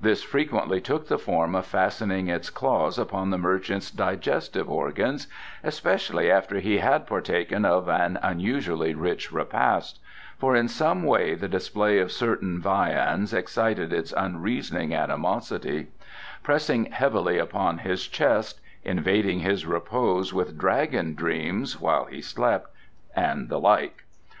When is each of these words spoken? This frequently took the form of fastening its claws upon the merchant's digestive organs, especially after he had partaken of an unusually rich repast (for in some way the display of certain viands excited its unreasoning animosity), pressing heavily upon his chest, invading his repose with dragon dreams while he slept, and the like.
This 0.00 0.24
frequently 0.24 0.80
took 0.80 1.06
the 1.06 1.16
form 1.16 1.54
of 1.54 1.64
fastening 1.64 2.26
its 2.26 2.50
claws 2.50 2.98
upon 2.98 3.30
the 3.30 3.38
merchant's 3.38 3.88
digestive 3.92 4.68
organs, 4.68 5.28
especially 5.62 6.28
after 6.28 6.58
he 6.58 6.78
had 6.78 7.06
partaken 7.06 7.64
of 7.64 7.88
an 7.88 8.18
unusually 8.20 8.94
rich 8.96 9.30
repast 9.30 10.00
(for 10.36 10.56
in 10.56 10.66
some 10.66 11.04
way 11.04 11.36
the 11.36 11.46
display 11.46 12.00
of 12.00 12.10
certain 12.10 12.60
viands 12.60 13.32
excited 13.32 13.92
its 13.92 14.12
unreasoning 14.12 14.92
animosity), 14.92 15.86
pressing 16.42 16.86
heavily 16.86 17.38
upon 17.38 17.78
his 17.78 18.08
chest, 18.08 18.60
invading 18.82 19.38
his 19.38 19.66
repose 19.66 20.34
with 20.34 20.58
dragon 20.58 21.14
dreams 21.14 21.80
while 21.80 22.06
he 22.06 22.20
slept, 22.20 22.70
and 23.14 23.48
the 23.48 23.60
like. 23.60 24.02